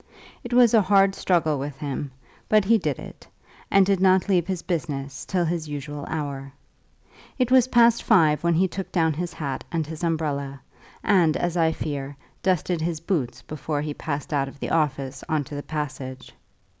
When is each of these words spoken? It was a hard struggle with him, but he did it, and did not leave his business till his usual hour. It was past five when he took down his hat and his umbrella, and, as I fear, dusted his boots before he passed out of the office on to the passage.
It 0.43 0.51
was 0.51 0.73
a 0.73 0.81
hard 0.81 1.13
struggle 1.13 1.59
with 1.59 1.77
him, 1.77 2.09
but 2.49 2.65
he 2.65 2.79
did 2.79 2.97
it, 2.97 3.27
and 3.69 3.85
did 3.85 3.99
not 3.99 4.27
leave 4.27 4.47
his 4.47 4.63
business 4.63 5.23
till 5.25 5.45
his 5.45 5.69
usual 5.69 6.07
hour. 6.09 6.51
It 7.37 7.51
was 7.51 7.67
past 7.67 8.01
five 8.01 8.43
when 8.43 8.55
he 8.55 8.67
took 8.67 8.91
down 8.91 9.13
his 9.13 9.31
hat 9.31 9.63
and 9.71 9.85
his 9.85 10.03
umbrella, 10.03 10.61
and, 11.03 11.37
as 11.37 11.55
I 11.55 11.71
fear, 11.71 12.17
dusted 12.41 12.81
his 12.81 12.99
boots 12.99 13.43
before 13.43 13.81
he 13.83 13.93
passed 13.93 14.33
out 14.33 14.47
of 14.47 14.59
the 14.59 14.71
office 14.71 15.23
on 15.29 15.43
to 15.43 15.53
the 15.53 15.61
passage. 15.61 16.33